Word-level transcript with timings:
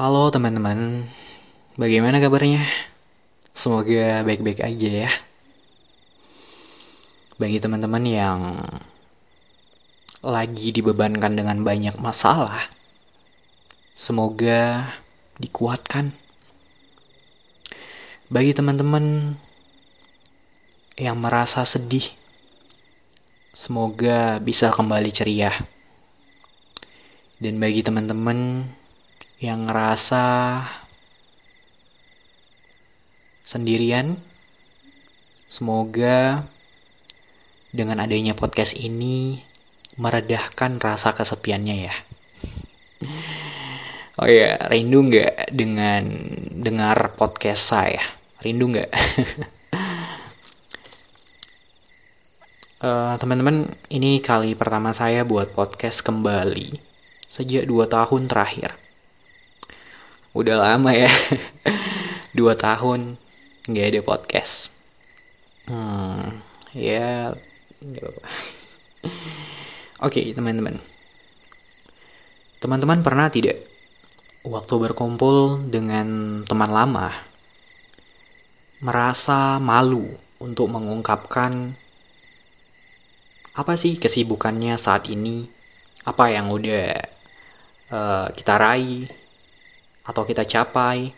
Halo 0.00 0.32
teman-teman, 0.32 1.12
bagaimana 1.76 2.24
kabarnya? 2.24 2.64
Semoga 3.52 4.24
baik-baik 4.24 4.64
aja 4.64 4.88
ya. 5.04 5.12
Bagi 7.36 7.60
teman-teman 7.60 8.08
yang 8.08 8.64
lagi 10.24 10.72
dibebankan 10.72 11.36
dengan 11.36 11.60
banyak 11.60 12.00
masalah, 12.00 12.72
semoga 13.92 14.88
dikuatkan. 15.36 16.16
Bagi 18.32 18.56
teman-teman 18.56 19.36
yang 20.96 21.20
merasa 21.20 21.68
sedih, 21.68 22.08
semoga 23.52 24.40
bisa 24.40 24.72
kembali 24.72 25.12
ceria. 25.12 25.52
Dan 27.36 27.60
bagi 27.60 27.84
teman-teman 27.84 28.64
yang 29.40 29.64
ngerasa 29.72 30.24
sendirian, 33.48 34.12
semoga 35.48 36.44
dengan 37.72 38.04
adanya 38.04 38.36
podcast 38.36 38.76
ini 38.76 39.40
meredahkan 39.96 40.76
rasa 40.76 41.16
kesepiannya 41.16 41.76
ya. 41.88 41.94
Oh 44.20 44.28
ya, 44.28 44.60
rindu 44.68 45.08
nggak 45.08 45.56
dengan 45.56 46.04
dengar 46.60 47.16
podcast 47.16 47.64
saya? 47.64 48.04
Rindu 48.44 48.76
nggak? 48.76 48.92
uh, 52.84 53.16
teman-teman, 53.24 53.72
ini 53.88 54.20
kali 54.20 54.52
pertama 54.52 54.92
saya 54.92 55.24
buat 55.24 55.56
podcast 55.56 56.04
kembali 56.04 56.76
sejak 57.32 57.64
dua 57.64 57.88
tahun 57.88 58.28
terakhir 58.28 58.89
udah 60.30 60.56
lama 60.56 60.90
ya. 60.94 61.10
Dua 62.38 62.54
tahun 62.54 63.18
nggak 63.66 63.86
ada 63.90 64.00
podcast. 64.06 64.70
Hmm, 65.66 66.42
ya 66.74 67.30
nggak 67.80 68.04
apa 68.04 68.22
oke 70.06 70.20
teman-teman. 70.34 70.76
Teman-teman 72.60 73.00
pernah 73.00 73.32
tidak 73.32 73.56
waktu 74.44 74.74
berkumpul 74.76 75.64
dengan 75.68 76.40
teman 76.44 76.72
lama 76.72 77.12
merasa 78.80 79.60
malu 79.60 80.08
untuk 80.40 80.72
mengungkapkan 80.72 81.76
apa 83.56 83.76
sih 83.76 84.00
kesibukannya 84.00 84.80
saat 84.80 85.08
ini? 85.08 85.44
Apa 86.08 86.32
yang 86.32 86.48
udah 86.48 86.96
uh, 87.92 88.26
kita 88.32 88.54
raih 88.56 89.04
atau 90.10 90.26
kita 90.26 90.42
capai, 90.42 91.14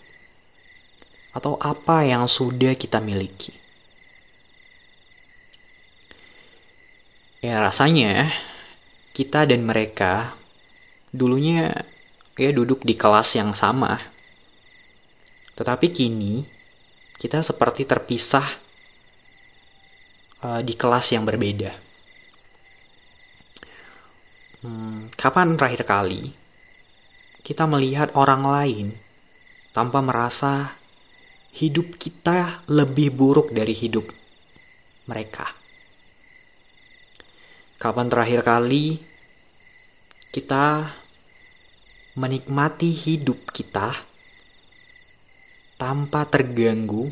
atau 1.33 1.57
apa 1.57 2.05
yang 2.05 2.29
sudah 2.29 2.77
kita 2.77 3.01
miliki. 3.01 3.57
Ya 7.41 7.59
rasanya 7.65 8.31
kita 9.17 9.49
dan 9.49 9.65
mereka 9.65 10.37
dulunya 11.11 11.73
ya 12.37 12.53
duduk 12.53 12.85
di 12.85 12.95
kelas 12.95 13.35
yang 13.35 13.57
sama. 13.57 13.97
Tetapi 15.57 15.91
kini 15.91 16.45
kita 17.19 17.43
seperti 17.43 17.89
terpisah 17.89 18.47
uh, 20.45 20.61
di 20.63 20.77
kelas 20.79 21.17
yang 21.17 21.27
berbeda. 21.27 21.73
Hmm, 24.63 25.11
kapan 25.19 25.59
terakhir 25.59 25.83
kali 25.83 26.42
kita 27.43 27.67
melihat 27.67 28.15
orang 28.15 28.47
lain 28.47 28.87
tanpa 29.75 29.99
merasa 29.99 30.79
hidup 31.59 31.99
kita 31.99 32.63
lebih 32.71 33.11
buruk 33.11 33.51
dari 33.51 33.75
hidup 33.75 34.07
mereka. 35.11 35.51
Kapan 37.83 38.07
terakhir 38.07 38.47
kali 38.47 39.03
kita 40.31 40.95
menikmati 42.15 42.95
hidup 42.95 43.43
kita 43.51 43.91
tanpa 45.83 46.23
terganggu 46.31 47.11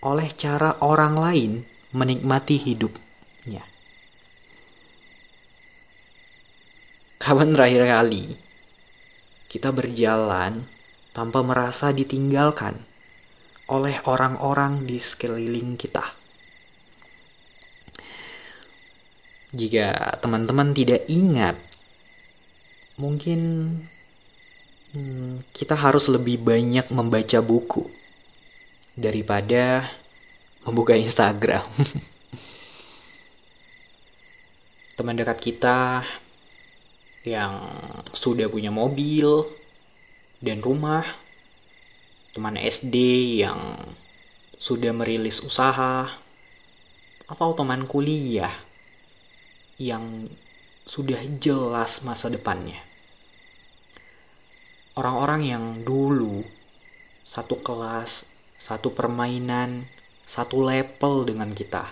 oleh 0.00 0.32
cara 0.32 0.80
orang 0.80 1.14
lain 1.20 1.52
menikmati 1.92 2.56
hidupnya? 2.56 3.68
Kapan 7.20 7.52
terakhir 7.52 7.84
kali 7.84 8.47
kita 9.48 9.72
berjalan 9.72 10.68
tanpa 11.16 11.40
merasa 11.40 11.88
ditinggalkan 11.90 12.76
oleh 13.68 14.00
orang-orang 14.04 14.84
di 14.84 15.00
sekeliling 15.00 15.76
kita. 15.80 16.04
Jika 19.52 20.20
teman-teman 20.20 20.76
tidak 20.76 21.08
ingat, 21.08 21.56
mungkin 23.00 23.40
hmm, 24.92 25.48
kita 25.56 25.72
harus 25.72 26.12
lebih 26.12 26.44
banyak 26.44 26.92
membaca 26.92 27.40
buku 27.40 27.88
daripada 28.92 29.88
membuka 30.68 30.92
Instagram. 30.92 31.64
Teman 35.00 35.16
dekat 35.16 35.38
kita 35.40 36.02
yang 37.24 37.64
sudah 38.28 38.44
punya 38.52 38.68
mobil 38.68 39.40
dan 40.44 40.60
rumah, 40.60 41.00
teman 42.36 42.60
SD 42.60 42.96
yang 43.40 43.56
sudah 44.60 44.92
merilis 44.92 45.40
usaha, 45.40 46.12
atau 47.24 47.48
teman 47.56 47.88
kuliah 47.88 48.52
yang 49.80 50.28
sudah 50.84 51.24
jelas 51.40 52.04
masa 52.04 52.28
depannya. 52.28 52.76
Orang-orang 55.00 55.48
yang 55.48 55.64
dulu 55.88 56.44
satu 57.24 57.64
kelas, 57.64 58.28
satu 58.60 58.92
permainan, 58.92 59.88
satu 60.28 60.60
level 60.60 61.24
dengan 61.24 61.48
kita, 61.56 61.88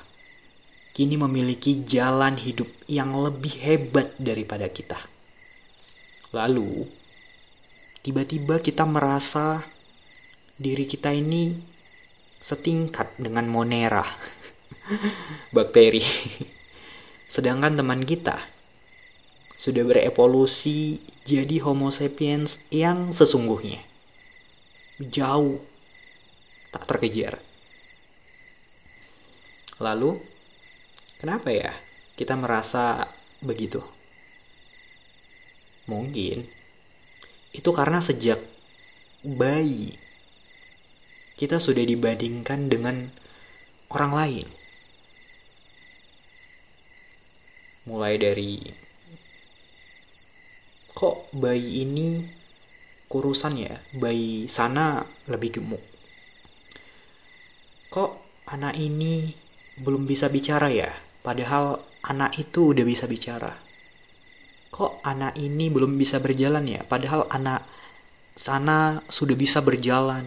kini 0.93 1.17
memiliki 1.17 1.89
jalan 1.89 2.37
hidup 2.37 2.69
yang 2.93 3.17
lebih 3.17 3.57
hebat 3.57 4.13
daripada 4.21 4.69
kita. 4.69 5.16
Lalu, 6.35 6.87
tiba-tiba 8.03 8.59
kita 8.59 8.83
merasa 8.83 9.63
diri 10.59 10.83
kita 10.89 11.15
ini 11.15 11.55
setingkat 12.43 13.15
dengan 13.19 13.47
Monera, 13.47 14.03
bakteri. 15.55 16.03
Sedangkan 17.31 17.79
teman 17.79 18.03
kita 18.03 18.43
sudah 19.61 19.83
berevolusi 19.87 21.03
jadi 21.27 21.59
Homo 21.63 21.91
sapiens 21.91 22.55
yang 22.71 23.15
sesungguhnya. 23.15 23.83
Jauh 24.99 25.59
tak 26.71 26.87
terkejar. 26.91 27.39
Lalu, 29.79 30.17
kenapa 31.21 31.53
ya 31.53 31.73
kita 32.17 32.33
merasa 32.35 33.05
begitu? 33.45 33.96
Mungkin 35.87 36.43
itu 37.55 37.71
karena 37.73 38.03
sejak 38.03 38.43
bayi 39.23 39.95
kita 41.37 41.61
sudah 41.63 41.85
dibandingkan 41.85 42.67
dengan 42.67 43.07
orang 43.93 44.13
lain. 44.13 44.47
Mulai 47.87 48.15
dari 48.19 48.67
kok 50.97 51.29
bayi 51.39 51.87
ini 51.87 52.25
kurusan 53.07 53.55
ya, 53.61 53.79
bayi 54.03 54.51
sana 54.51 55.07
lebih 55.31 55.61
gemuk. 55.61 55.85
Kok 57.95 58.11
anak 58.51 58.75
ini 58.75 59.31
belum 59.87 60.09
bisa 60.09 60.27
bicara 60.27 60.67
ya, 60.73 60.91
padahal 61.23 61.79
anak 62.11 62.35
itu 62.43 62.75
udah 62.75 62.83
bisa 62.83 63.07
bicara 63.07 63.66
kok 64.71 65.01
anak 65.03 65.35
ini 65.39 65.71
belum 65.73 65.97
bisa 65.97 66.21
berjalan 66.21 66.67
ya? 66.69 66.81
Padahal 66.85 67.27
anak 67.33 67.65
sana 68.37 69.01
sudah 69.09 69.35
bisa 69.35 69.65
berjalan. 69.65 70.25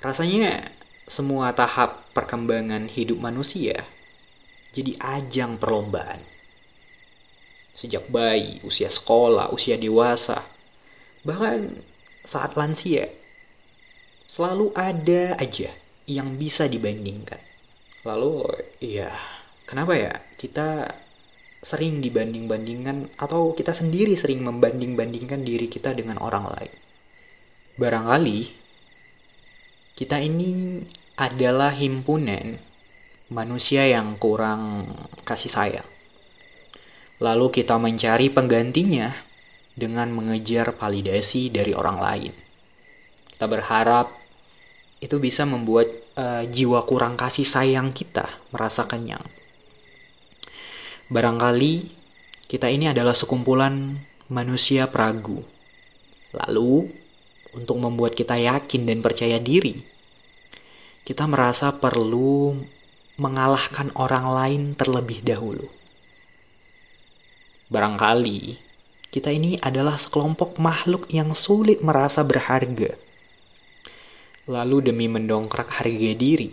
Rasanya 0.00 0.70
semua 1.10 1.50
tahap 1.56 2.06
perkembangan 2.14 2.86
hidup 2.86 3.18
manusia 3.18 3.82
jadi 4.70 4.94
ajang 5.02 5.58
perlombaan. 5.58 6.22
Sejak 7.74 8.06
bayi 8.12 8.60
usia 8.62 8.92
sekolah 8.92 9.50
usia 9.50 9.74
dewasa 9.80 10.44
bahkan 11.24 11.68
saat 12.24 12.56
lansia 12.56 13.08
selalu 14.30 14.72
ada 14.76 15.36
aja 15.40 15.72
yang 16.06 16.36
bisa 16.38 16.70
dibandingkan. 16.70 17.40
Lalu 18.06 18.46
ya 18.80 19.10
kenapa 19.66 19.96
ya? 19.96 20.12
Kita 20.38 20.86
sering 21.70 22.02
dibanding-bandingkan 22.02 23.14
atau 23.22 23.54
kita 23.54 23.70
sendiri 23.70 24.18
sering 24.18 24.42
membanding-bandingkan 24.42 25.46
diri 25.46 25.70
kita 25.70 25.94
dengan 25.94 26.18
orang 26.18 26.50
lain. 26.50 26.74
Barangkali 27.78 28.50
kita 29.94 30.18
ini 30.18 30.82
adalah 31.14 31.70
himpunan 31.70 32.58
manusia 33.30 33.86
yang 33.86 34.18
kurang 34.18 34.90
kasih 35.22 35.52
sayang. 35.54 35.88
Lalu 37.22 37.62
kita 37.62 37.78
mencari 37.78 38.34
penggantinya 38.34 39.14
dengan 39.78 40.10
mengejar 40.10 40.74
validasi 40.74 41.54
dari 41.54 41.70
orang 41.70 41.98
lain. 42.02 42.32
Kita 43.30 43.46
berharap 43.46 44.10
itu 45.00 45.16
bisa 45.22 45.46
membuat 45.46 45.88
uh, 46.18 46.44
jiwa 46.44 46.84
kurang 46.84 47.14
kasih 47.14 47.46
sayang 47.46 47.94
kita 47.94 48.26
merasa 48.50 48.84
kenyang. 48.84 49.22
Barangkali 51.10 51.90
kita 52.46 52.70
ini 52.70 52.86
adalah 52.86 53.12
sekumpulan 53.12 53.98
manusia 54.30 54.86
peragu. 54.86 55.42
Lalu, 56.30 56.86
untuk 57.58 57.82
membuat 57.82 58.14
kita 58.14 58.38
yakin 58.38 58.86
dan 58.86 59.02
percaya 59.02 59.42
diri, 59.42 59.82
kita 61.02 61.26
merasa 61.26 61.74
perlu 61.74 62.54
mengalahkan 63.18 63.90
orang 63.98 64.26
lain 64.30 64.62
terlebih 64.78 65.20
dahulu. 65.26 65.66
Barangkali 67.74 68.54
kita 69.10 69.34
ini 69.34 69.58
adalah 69.58 69.98
sekelompok 69.98 70.62
makhluk 70.62 71.10
yang 71.10 71.34
sulit 71.34 71.82
merasa 71.82 72.22
berharga 72.22 72.94
Lalu 74.50 74.90
demi 74.90 75.06
mendongkrak 75.06 75.70
harga 75.70 76.10
diri, 76.18 76.50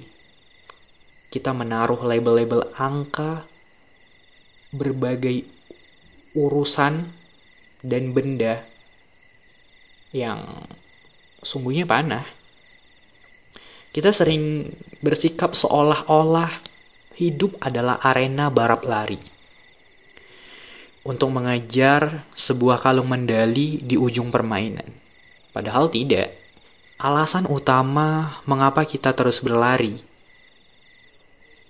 kita 1.34 1.50
menaruh 1.50 1.98
label-label 2.06 2.62
angka, 2.78 3.42
berbagai 4.76 5.48
urusan, 6.36 7.08
dan 7.86 8.12
benda 8.14 8.62
yang 10.12 10.42
sungguhnya 11.46 11.86
panah. 11.86 12.26
Kita 13.94 14.14
sering 14.14 14.70
bersikap 15.02 15.58
seolah-olah 15.58 16.52
hidup 17.18 17.58
adalah 17.64 17.98
arena 18.06 18.54
barap 18.54 18.86
lari. 18.86 19.18
Untuk 21.08 21.32
mengejar 21.32 22.28
sebuah 22.36 22.84
kalung 22.84 23.10
mendali 23.10 23.80
di 23.80 23.96
ujung 23.96 24.28
permainan. 24.30 24.86
Padahal 25.56 25.88
tidak 25.90 26.36
alasan 27.00 27.48
utama 27.48 28.38
mengapa 28.44 28.84
kita 28.84 29.16
terus 29.16 29.40
berlari 29.40 29.96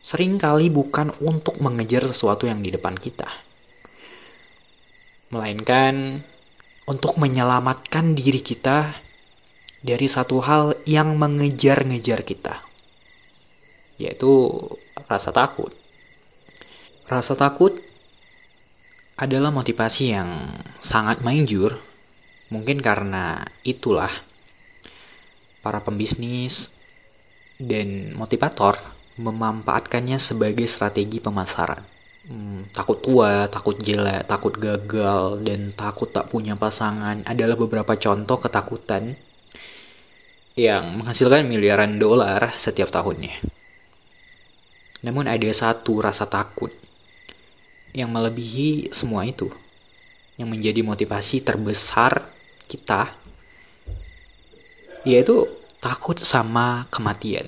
sering 0.07 0.39
kali 0.39 0.71
bukan 0.71 1.12
untuk 1.19 1.59
mengejar 1.59 2.07
sesuatu 2.07 2.48
yang 2.48 2.63
di 2.63 2.71
depan 2.71 2.95
kita, 2.95 3.27
melainkan 5.36 6.24
untuk 6.88 7.19
menyelamatkan 7.19 8.15
diri 8.15 8.39
kita 8.39 8.95
dari 9.83 10.07
satu 10.07 10.39
hal 10.39 10.80
yang 10.88 11.19
mengejar-ngejar 11.19 12.24
kita, 12.24 12.63
yaitu 14.00 14.48
rasa 15.12 15.36
takut. 15.36 15.75
Rasa 17.12 17.36
takut 17.36 17.75
adalah 19.19 19.51
motivasi 19.51 20.15
yang 20.15 20.48
sangat 20.88 21.19
manjur, 21.19 21.83
mungkin 22.48 22.80
karena 22.80 23.44
itulah 23.68 24.15
para 25.60 25.83
pembisnis 25.83 26.71
dan 27.60 28.15
motivator 28.15 28.95
memanfaatkannya 29.18 30.22
sebagai 30.22 30.66
strategi 30.69 31.18
pemasaran. 31.18 31.81
Hmm, 32.28 32.60
takut 32.75 33.00
tua, 33.00 33.48
takut 33.48 33.80
jelek, 33.80 34.28
takut 34.28 34.52
gagal, 34.58 35.42
dan 35.48 35.72
takut 35.74 36.12
tak 36.12 36.28
punya 36.28 36.60
pasangan 36.60 37.24
adalah 37.24 37.56
beberapa 37.56 37.96
contoh 37.96 38.38
ketakutan 38.44 39.16
yang 40.58 41.00
menghasilkan 41.00 41.48
miliaran 41.48 41.96
dolar 41.96 42.52
setiap 42.58 42.92
tahunnya. 42.92 43.31
Namun 45.06 45.30
ada 45.30 45.48
satu 45.54 46.02
rasa 46.02 46.28
takut 46.28 46.74
yang 47.96 48.12
melebihi 48.12 48.92
semua 48.92 49.24
itu, 49.24 49.48
yang 50.36 50.52
menjadi 50.52 50.84
motivasi 50.84 51.42
terbesar 51.46 52.28
kita 52.68 53.16
yaitu 55.08 55.48
takut 55.80 56.20
sama 56.20 56.84
kematian. 56.92 57.48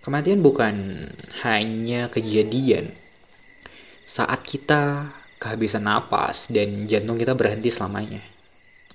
Kematian 0.00 0.40
bukan 0.40 0.96
hanya 1.44 2.08
kejadian 2.08 2.88
saat 4.08 4.40
kita 4.48 5.12
kehabisan 5.36 5.84
napas 5.84 6.48
dan 6.48 6.88
jantung 6.88 7.20
kita 7.20 7.36
berhenti 7.36 7.68
selamanya. 7.68 8.24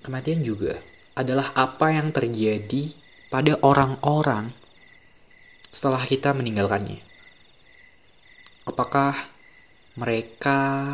Kematian 0.02 0.42
juga 0.42 0.78
adalah 1.14 1.54
apa 1.54 1.94
yang 1.94 2.10
terjadi 2.10 2.90
pada 3.30 3.58
orang-orang 3.62 4.50
setelah 5.70 6.02
kita 6.06 6.34
meninggalkannya. 6.34 7.02
Apakah 8.66 9.14
mereka 9.98 10.90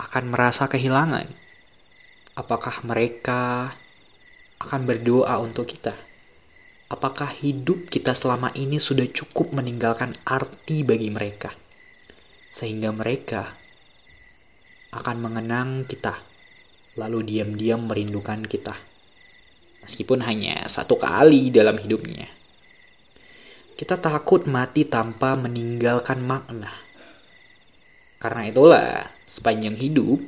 akan 0.00 0.24
merasa 0.32 0.64
kehilangan? 0.68 1.28
Apakah 2.36 2.80
mereka 2.88 3.68
akan 4.62 4.86
berdoa 4.86 5.42
untuk 5.42 5.66
kita. 5.66 6.11
Apakah 6.92 7.32
hidup 7.32 7.88
kita 7.88 8.12
selama 8.12 8.52
ini 8.52 8.76
sudah 8.76 9.08
cukup 9.08 9.56
meninggalkan 9.56 10.12
arti 10.28 10.84
bagi 10.84 11.08
mereka, 11.08 11.48
sehingga 12.60 12.92
mereka 12.92 13.48
akan 14.92 15.16
mengenang 15.24 15.88
kita, 15.88 16.12
lalu 17.00 17.24
diam-diam 17.24 17.88
merindukan 17.88 18.44
kita, 18.44 18.76
meskipun 19.88 20.20
hanya 20.20 20.68
satu 20.68 21.00
kali 21.00 21.48
dalam 21.48 21.80
hidupnya. 21.80 22.28
Kita 23.72 23.96
takut 23.96 24.44
mati 24.44 24.84
tanpa 24.84 25.32
meninggalkan 25.32 26.20
makna. 26.20 26.76
Karena 28.20 28.52
itulah, 28.52 29.08
sepanjang 29.32 29.80
hidup 29.80 30.20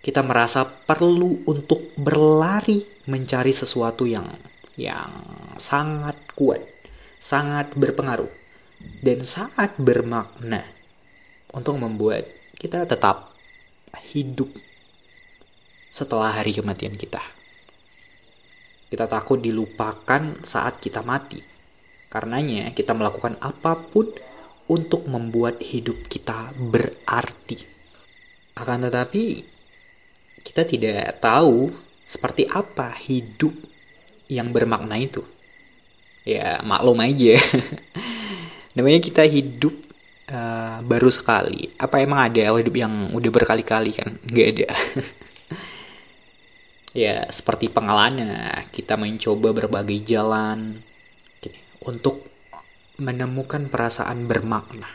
kita 0.00 0.24
merasa 0.24 0.64
perlu 0.64 1.44
untuk 1.44 1.92
berlari 2.00 3.04
mencari 3.04 3.52
sesuatu 3.52 4.08
yang 4.08 4.32
yang 4.74 5.10
sangat 5.62 6.18
kuat, 6.34 6.62
sangat 7.22 7.72
berpengaruh 7.78 8.30
dan 9.00 9.22
sangat 9.22 9.74
bermakna 9.78 10.66
untuk 11.54 11.78
membuat 11.78 12.26
kita 12.58 12.84
tetap 12.84 13.30
hidup 14.14 14.50
setelah 15.94 16.34
hari 16.34 16.58
kematian 16.58 16.98
kita. 16.98 17.22
Kita 18.90 19.06
takut 19.06 19.38
dilupakan 19.42 20.22
saat 20.46 20.78
kita 20.82 21.02
mati. 21.02 21.38
Karenanya 22.10 22.70
kita 22.74 22.94
melakukan 22.94 23.34
apa 23.42 23.78
pun 23.90 24.06
untuk 24.70 25.06
membuat 25.10 25.58
hidup 25.58 25.98
kita 26.06 26.54
berarti. 26.70 27.58
Akan 28.54 28.86
tetapi 28.86 29.42
kita 30.46 30.62
tidak 30.62 31.18
tahu 31.18 31.74
seperti 32.06 32.46
apa 32.46 32.94
hidup 32.94 33.50
yang 34.34 34.50
bermakna 34.50 34.98
itu. 34.98 35.22
Ya, 36.26 36.58
maklum 36.66 36.98
aja. 36.98 37.38
Namanya 38.74 38.98
kita 38.98 39.22
hidup 39.22 39.70
uh, 40.32 40.82
baru 40.82 41.12
sekali. 41.14 41.70
Apa 41.78 42.02
emang 42.02 42.26
ada 42.26 42.58
hidup 42.58 42.74
yang 42.74 43.14
udah 43.14 43.30
berkali-kali 43.30 43.94
kan? 43.94 44.10
Nggak 44.26 44.48
ada. 44.58 44.68
ya, 47.06 47.28
seperti 47.30 47.70
pengalaman, 47.70 48.24
kita 48.74 48.98
mencoba 48.98 49.54
berbagai 49.54 50.02
jalan 50.02 50.74
untuk 51.86 52.24
menemukan 52.98 53.70
perasaan 53.70 54.26
bermakna. 54.26 54.88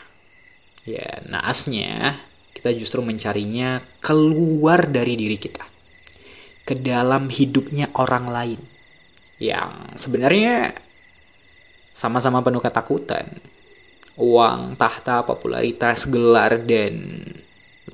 Ya, 0.84 1.22
naasnya 1.28 2.18
kita 2.56 2.76
justru 2.76 3.00
mencarinya 3.00 3.80
keluar 4.02 4.90
dari 4.90 5.14
diri 5.16 5.38
kita 5.38 5.64
ke 6.66 6.76
dalam 6.76 7.32
hidupnya 7.32 7.88
orang 7.96 8.28
lain 8.28 8.60
yang 9.40 9.96
sebenarnya 9.96 10.76
sama-sama 11.96 12.44
penuh 12.44 12.60
ketakutan. 12.60 13.24
Uang 14.20 14.76
tahta 14.76 15.24
popularitas 15.24 16.04
gelar 16.04 16.60
dan 16.68 17.24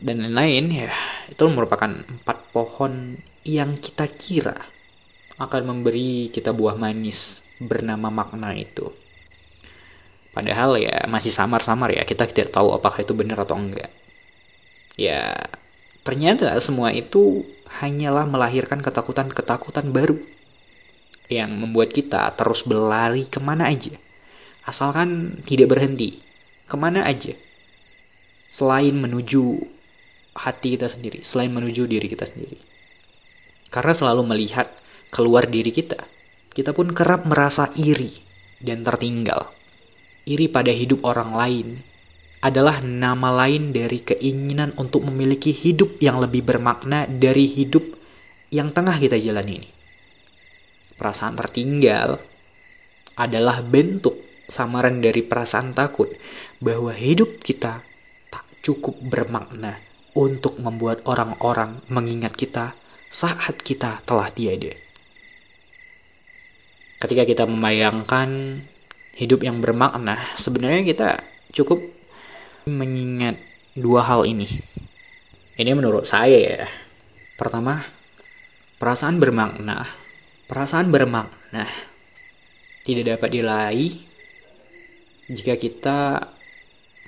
dan 0.02 0.26
lain-lain 0.26 0.86
ya 0.86 0.92
itu 1.30 1.46
merupakan 1.46 1.88
empat 1.88 2.50
pohon 2.50 3.14
yang 3.46 3.78
kita 3.78 4.10
kira 4.10 4.58
akan 5.38 5.62
memberi 5.70 6.28
kita 6.34 6.50
buah 6.50 6.74
manis 6.74 7.40
bernama 7.62 8.10
makna 8.10 8.52
itu. 8.58 8.90
Padahal 10.34 10.76
ya 10.76 11.06
masih 11.08 11.32
samar-samar 11.32 11.94
ya 11.94 12.02
kita 12.04 12.28
tidak 12.28 12.52
tahu 12.52 12.74
apakah 12.74 13.00
itu 13.00 13.16
benar 13.16 13.40
atau 13.46 13.56
enggak. 13.56 13.88
Ya, 14.96 15.48
ternyata 16.04 16.52
semua 16.60 16.92
itu 16.92 17.44
hanyalah 17.80 18.28
melahirkan 18.28 18.80
ketakutan-ketakutan 18.80 19.92
baru 19.92 20.16
yang 21.32 21.54
membuat 21.58 21.90
kita 21.90 22.30
terus 22.38 22.62
berlari 22.62 23.26
ke 23.26 23.42
mana 23.42 23.70
aja. 23.70 23.94
Asalkan 24.66 25.42
tidak 25.46 25.74
berhenti, 25.74 26.18
ke 26.66 26.74
mana 26.74 27.06
aja. 27.06 27.34
Selain 28.50 28.94
menuju 28.94 29.58
hati 30.34 30.74
kita 30.74 30.90
sendiri, 30.90 31.22
selain 31.22 31.50
menuju 31.54 31.86
diri 31.86 32.06
kita 32.10 32.26
sendiri. 32.26 32.58
Karena 33.70 33.92
selalu 33.94 34.22
melihat 34.26 34.66
keluar 35.10 35.46
diri 35.46 35.70
kita. 35.70 35.98
Kita 36.50 36.72
pun 36.72 36.90
kerap 36.96 37.28
merasa 37.28 37.68
iri 37.76 38.16
dan 38.64 38.80
tertinggal. 38.82 39.44
Iri 40.26 40.48
pada 40.48 40.72
hidup 40.72 41.04
orang 41.04 41.36
lain 41.36 41.68
adalah 42.40 42.80
nama 42.80 43.44
lain 43.44 43.70
dari 43.70 44.00
keinginan 44.02 44.72
untuk 44.80 45.04
memiliki 45.04 45.52
hidup 45.52 46.00
yang 46.00 46.18
lebih 46.18 46.46
bermakna 46.46 47.04
dari 47.06 47.46
hidup 47.48 47.84
yang 48.50 48.72
tengah 48.72 48.96
kita 48.96 49.18
jalani 49.20 49.62
ini. 49.62 49.75
Perasaan 50.96 51.36
tertinggal 51.36 52.16
adalah 53.16 53.60
bentuk 53.64 54.16
samaran 54.48 55.00
dari 55.00 55.24
perasaan 55.24 55.76
takut 55.76 56.08
bahwa 56.60 56.92
hidup 56.92 57.40
kita 57.44 57.84
tak 58.32 58.44
cukup 58.64 58.96
bermakna 59.04 59.76
untuk 60.16 60.56
membuat 60.56 61.04
orang-orang 61.04 61.76
mengingat 61.92 62.32
kita 62.32 62.72
saat 63.12 63.60
kita 63.60 64.00
telah 64.08 64.32
tiada. 64.32 64.72
Ketika 66.96 67.28
kita 67.28 67.44
membayangkan 67.44 68.60
hidup 69.20 69.44
yang 69.44 69.60
bermakna, 69.60 70.32
sebenarnya 70.40 70.82
kita 70.84 71.08
cukup 71.52 71.80
mengingat 72.64 73.36
dua 73.76 74.00
hal 74.04 74.24
ini. 74.24 74.48
Ini 75.56 75.72
menurut 75.76 76.08
saya 76.08 76.36
ya. 76.36 76.64
Pertama, 77.36 77.84
perasaan 78.80 79.20
bermakna. 79.20 79.84
Perasaan 80.46 80.94
bermakna 80.94 81.66
tidak 82.86 83.18
dapat 83.18 83.34
diraih 83.34 83.98
jika 85.26 85.58
kita 85.58 85.98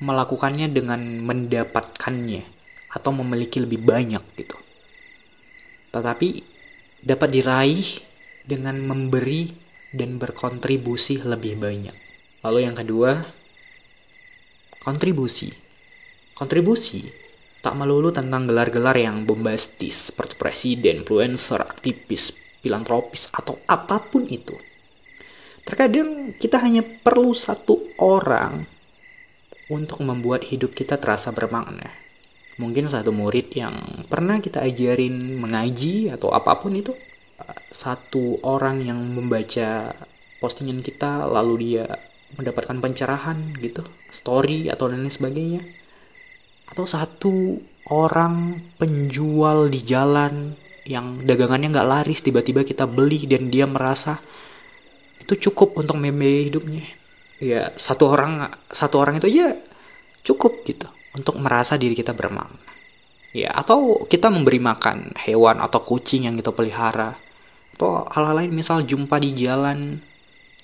melakukannya 0.02 0.66
dengan 0.74 0.98
mendapatkannya 1.22 2.42
atau 2.90 3.14
memiliki 3.14 3.62
lebih 3.62 3.86
banyak 3.86 4.22
gitu. 4.34 4.58
Tetapi 5.94 6.28
dapat 7.06 7.28
diraih 7.30 7.86
dengan 8.42 8.74
memberi 8.82 9.54
dan 9.94 10.18
berkontribusi 10.18 11.22
lebih 11.22 11.62
banyak. 11.62 11.94
Lalu 12.42 12.58
yang 12.66 12.74
kedua, 12.74 13.22
kontribusi. 14.82 15.54
Kontribusi 16.34 17.06
tak 17.62 17.78
melulu 17.78 18.10
tentang 18.10 18.50
gelar-gelar 18.50 18.98
yang 18.98 19.22
bombastis 19.22 20.10
seperti 20.10 20.34
presiden, 20.34 21.06
influencer, 21.06 21.62
aktivis, 21.62 22.34
filantropis, 22.64 23.30
atau 23.30 23.58
apa 23.66 24.02
pun 24.02 24.26
itu. 24.26 24.54
Terkadang 25.62 26.32
kita 26.40 26.58
hanya 26.62 26.80
perlu 26.80 27.36
satu 27.36 27.76
orang 28.00 28.64
untuk 29.68 30.00
membuat 30.00 30.48
hidup 30.48 30.72
kita 30.72 30.96
terasa 30.96 31.28
bermakna 31.28 32.08
mungkin 32.58 32.90
satu 32.90 33.14
murid 33.14 33.54
yang 33.54 33.74
pernah 34.10 34.42
kita 34.42 34.66
ajarin 34.66 35.38
mengaji 35.38 36.10
atau 36.10 36.34
apa 36.34 36.58
pun 36.58 36.74
itu 36.74 36.90
satu 37.70 38.42
orang 38.42 38.82
yang 38.82 38.98
membaca 38.98 39.94
postingan 40.42 40.82
kita 40.82 41.30
lalu 41.30 41.54
dia 41.62 41.86
mendapatkan 42.34 42.82
pencerahan 42.82 43.54
gitu 43.62 43.86
story 44.10 44.68
atau 44.68 44.90
lain 44.90 45.06
sebagainya 45.06 45.62
atau 46.74 46.84
satu 46.84 47.56
orang 47.94 48.58
penjual 48.76 49.70
di 49.70 49.80
jalan 49.86 50.50
yang 50.88 51.20
dagangannya 51.20 51.68
nggak 51.68 51.88
laris 51.88 52.24
tiba-tiba 52.24 52.64
kita 52.64 52.88
beli 52.88 53.28
dan 53.28 53.52
dia 53.52 53.68
merasa 53.68 54.16
itu 55.20 55.52
cukup 55.52 55.76
untuk 55.76 56.00
membiayai 56.00 56.48
hidupnya 56.48 56.84
ya 57.38 57.68
satu 57.76 58.08
orang 58.08 58.48
satu 58.72 58.96
orang 58.96 59.20
itu 59.20 59.28
aja 59.28 59.60
cukup 60.28 60.64
gitu 60.68 60.88
untuk 61.16 61.40
merasa 61.40 61.80
diri 61.80 61.96
kita 61.96 62.12
bermakna. 62.12 62.60
Ya, 63.32 63.52
atau 63.52 64.08
kita 64.08 64.32
memberi 64.32 64.56
makan 64.60 65.12
hewan 65.20 65.60
atau 65.60 65.84
kucing 65.84 66.28
yang 66.28 66.36
kita 66.36 66.52
pelihara. 66.52 67.16
Atau 67.76 68.04
hal-hal 68.08 68.44
lain 68.44 68.52
misal 68.56 68.84
jumpa 68.84 69.20
di 69.20 69.36
jalan 69.36 70.00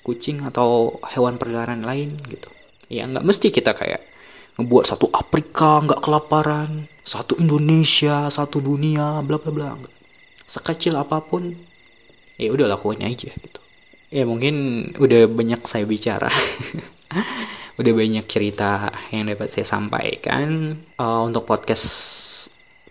kucing 0.05 0.45
atau 0.45 1.01
hewan 1.13 1.41
peliharaan 1.41 1.85
lain 1.85 2.17
gitu. 2.29 2.49
Ya 2.93 3.09
nggak 3.09 3.25
mesti 3.25 3.49
kita 3.53 3.73
kayak 3.73 4.05
ngebuat 4.61 4.85
satu 4.85 5.09
Afrika 5.13 5.81
nggak 5.85 6.01
kelaparan, 6.01 6.85
satu 7.05 7.37
Indonesia, 7.41 8.29
satu 8.29 8.61
dunia, 8.61 9.21
bla 9.25 9.37
bla 9.41 9.53
bla. 9.53 9.71
Sekecil 10.55 10.95
apa 10.95 11.19
pun, 11.19 11.51
ya 12.39 12.55
udah 12.55 12.71
lakuin 12.71 13.03
aja 13.03 13.27
gitu. 13.27 13.61
Ya 14.15 14.23
mungkin 14.23 14.87
udah 14.95 15.27
banyak 15.27 15.67
saya 15.67 15.83
bicara. 15.83 16.31
udah 17.83 17.91
banyak 17.91 18.23
cerita 18.31 18.95
yang 19.11 19.27
dapat 19.27 19.51
saya 19.51 19.67
sampaikan. 19.67 20.79
Uh, 20.95 21.27
untuk 21.27 21.51
podcast 21.51 21.91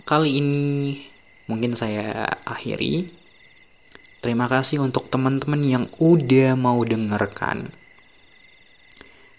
kali 0.04 0.44
ini 0.44 1.08
mungkin 1.48 1.80
saya 1.80 2.36
akhiri. 2.44 3.08
Terima 4.20 4.52
kasih 4.52 4.84
untuk 4.84 5.08
teman-teman 5.08 5.64
yang 5.64 5.86
udah 6.04 6.60
mau 6.60 6.84
dengarkan. 6.84 7.72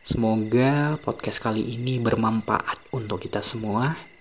Semoga 0.04 0.96
podcast 1.00 1.44
kali 1.44 1.60
ini 1.60 2.00
bermanfaat 2.00 2.92
untuk 2.96 3.20
kita 3.20 3.44
semua 3.44 4.13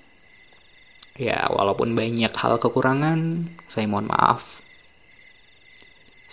ya 1.18 1.46
walaupun 1.54 1.94
banyak 1.94 2.34
hal 2.34 2.58
kekurangan 2.58 3.50
saya 3.70 3.86
mohon 3.86 4.10
maaf 4.10 4.42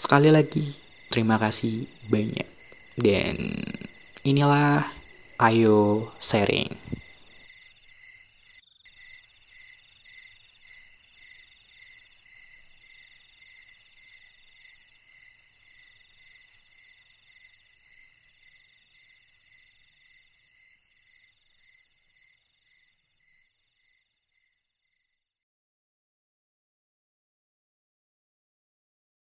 sekali 0.00 0.32
lagi 0.32 0.72
terima 1.12 1.36
kasih 1.36 1.84
banyak 2.08 2.48
dan 3.00 3.36
inilah 4.24 4.84
Ayo 5.40 6.12
Sharing. 6.20 6.99